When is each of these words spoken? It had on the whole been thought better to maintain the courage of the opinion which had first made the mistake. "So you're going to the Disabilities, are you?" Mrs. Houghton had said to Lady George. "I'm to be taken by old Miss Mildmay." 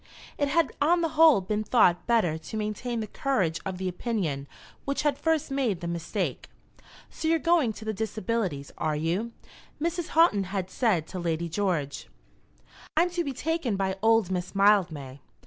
It 0.39 0.47
had 0.47 0.71
on 0.81 1.01
the 1.01 1.09
whole 1.09 1.41
been 1.41 1.63
thought 1.63 2.07
better 2.07 2.35
to 2.35 2.57
maintain 2.57 3.01
the 3.01 3.05
courage 3.05 3.59
of 3.67 3.77
the 3.77 3.87
opinion 3.87 4.47
which 4.83 5.03
had 5.03 5.15
first 5.15 5.51
made 5.51 5.79
the 5.79 5.87
mistake. 5.87 6.49
"So 7.11 7.27
you're 7.27 7.37
going 7.37 7.71
to 7.73 7.85
the 7.85 7.93
Disabilities, 7.93 8.71
are 8.79 8.95
you?" 8.95 9.31
Mrs. 9.79 10.07
Houghton 10.17 10.45
had 10.45 10.71
said 10.71 11.05
to 11.09 11.19
Lady 11.19 11.47
George. 11.47 12.09
"I'm 12.97 13.11
to 13.11 13.23
be 13.23 13.31
taken 13.31 13.75
by 13.75 13.95
old 14.01 14.31
Miss 14.31 14.55
Mildmay." 14.55 15.19